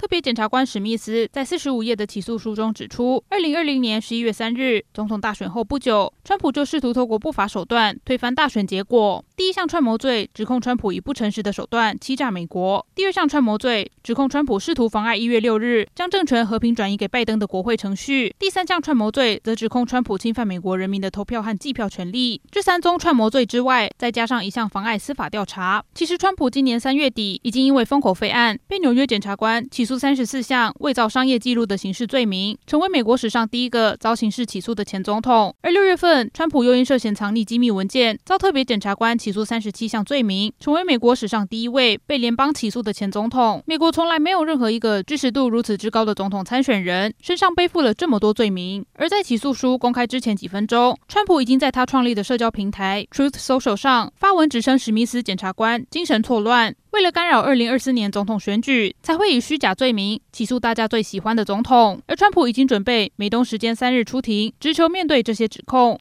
[0.00, 9.22] 特别检察官史密斯在四十五页的起诉书中指出，二零二零年十一月三日总统大选后不久，川普就试图透过不法手段推翻大选结果。
[9.36, 22.40] 第一项串谋罪指控川普以不诚实的手段欺诈美国；第二项串谋罪指控川普试图妨碍一月六日将政权和平转移给拜登的国会程序；第三项串谋罪则指控川普侵犯美国人民的投票和计票权利。
[22.50, 25.84] 这三宗串谋罪之外，再加上一项妨碍司法调查。
[25.94, 29.89] 其实，川普今年三月底已经因为封口费案被纽约检察官起诉。
[29.98, 35.54] 三十四项伪造商业记录的刑事罪名，成为美国史上第一个遭刑事起诉的前总统。
[35.62, 43.62] 而六月份，川普又因涉嫌藏匿机密文件，遭特别检察官起诉三十七项罪名，成为美国史上第一位被联邦起诉的前总统。
[43.66, 48.84] 美国从来没有任何一个支持度如此之高的总统参选人身上背负了这么多罪名。
[48.94, 56.74] 而在起诉书公开之前几分钟，川普已经在他创立的社交平台 Truth Social 上发文指称史密斯检察官精神错乱。
[56.90, 62.02] 为了干扰二零二四年总统选举，才会以虚假罪名起诉大家最喜欢的总统。
[62.06, 65.98] 而川普已经准备美东时间三日出庭，直球面对这些指控。